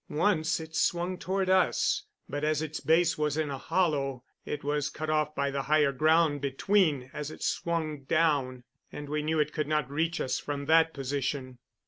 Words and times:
Once 0.09 0.59
it 0.59 0.75
swung 0.75 1.15
toward 1.15 1.47
us, 1.47 2.07
but 2.27 2.43
as 2.43 2.63
its 2.63 2.79
base 2.79 3.19
was 3.19 3.37
in 3.37 3.51
a 3.51 3.57
hollow, 3.59 4.23
it 4.45 4.63
was 4.63 4.89
cut 4.89 5.11
off 5.11 5.35
by 5.35 5.51
the 5.51 5.61
higher 5.61 5.91
ground 5.91 6.41
between 6.41 7.11
as 7.13 7.29
it 7.29 7.43
swung 7.43 8.01
down, 8.05 8.63
and 8.91 9.07
we 9.07 9.21
knew 9.21 9.39
it 9.39 9.53
could 9.53 9.67
not 9.67 9.87
reach 9.91 10.19
us 10.19 10.39
from 10.39 10.65
that 10.65 10.91
position. 10.91 11.59